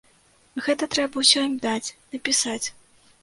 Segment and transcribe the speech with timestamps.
[0.67, 2.67] Гэта трэба ўсё ім даць, напісаць.